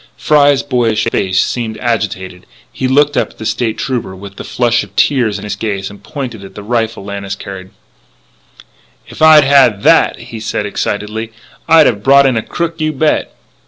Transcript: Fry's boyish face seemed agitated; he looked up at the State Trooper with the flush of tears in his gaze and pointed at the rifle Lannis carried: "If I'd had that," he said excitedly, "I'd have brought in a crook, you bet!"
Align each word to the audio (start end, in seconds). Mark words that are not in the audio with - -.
Fry's 0.17 0.63
boyish 0.63 1.03
face 1.11 1.39
seemed 1.39 1.77
agitated; 1.77 2.47
he 2.73 2.87
looked 2.87 3.15
up 3.15 3.29
at 3.29 3.37
the 3.37 3.45
State 3.45 3.77
Trooper 3.77 4.15
with 4.15 4.37
the 4.37 4.43
flush 4.43 4.83
of 4.83 4.95
tears 4.95 5.37
in 5.37 5.43
his 5.43 5.55
gaze 5.55 5.91
and 5.91 6.01
pointed 6.01 6.43
at 6.43 6.55
the 6.55 6.63
rifle 6.63 7.05
Lannis 7.05 7.35
carried: 7.35 7.69
"If 9.07 9.21
I'd 9.21 9.43
had 9.43 9.83
that," 9.83 10.17
he 10.17 10.39
said 10.39 10.65
excitedly, 10.65 11.31
"I'd 11.67 11.85
have 11.85 12.01
brought 12.01 12.25
in 12.25 12.35
a 12.35 12.41
crook, 12.41 12.81
you 12.81 12.91
bet!" 12.91 13.31